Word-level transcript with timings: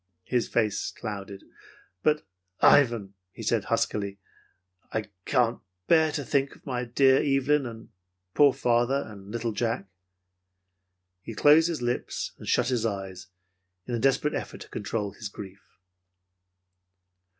His 0.25 0.47
face 0.47 0.89
clouded. 0.89 1.43
"But, 2.01 2.25
Ivan," 2.59 3.13
he 3.31 3.43
said 3.43 3.65
huskily, 3.65 4.19
"I 4.91 5.11
can't 5.25 5.59
bear 5.85 6.11
to 6.13 6.25
think 6.25 6.55
of 6.55 6.65
my 6.65 6.85
dear 6.85 7.17
Evelyn, 7.21 7.67
and 7.67 7.89
poor 8.33 8.51
father, 8.51 9.05
and 9.07 9.29
little 9.29 9.51
Jack." 9.51 9.87
He 11.21 11.35
closed 11.35 11.67
his 11.67 11.83
lips 11.83 12.31
and 12.39 12.47
shut 12.47 12.69
his 12.69 12.83
eyes 12.83 13.27
in 13.85 13.93
a 13.93 13.99
desperate 13.99 14.33
effort 14.33 14.61
to 14.61 14.69
control 14.69 15.11
his 15.11 15.29
grief. 15.29 15.61